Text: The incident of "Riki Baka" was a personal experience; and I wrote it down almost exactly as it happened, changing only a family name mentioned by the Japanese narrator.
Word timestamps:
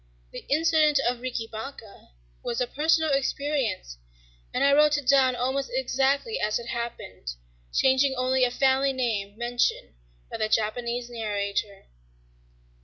The 0.31 0.43
incident 0.49 0.99
of 1.07 1.19
"Riki 1.21 1.45
Baka" 1.45 2.09
was 2.41 2.59
a 2.59 2.65
personal 2.65 3.11
experience; 3.11 3.99
and 4.51 4.63
I 4.63 4.73
wrote 4.73 4.97
it 4.97 5.07
down 5.07 5.35
almost 5.35 5.69
exactly 5.71 6.39
as 6.39 6.57
it 6.57 6.69
happened, 6.69 7.35
changing 7.71 8.15
only 8.15 8.43
a 8.43 8.49
family 8.49 8.93
name 8.93 9.37
mentioned 9.37 9.93
by 10.31 10.37
the 10.37 10.49
Japanese 10.49 11.07
narrator. 11.07 11.85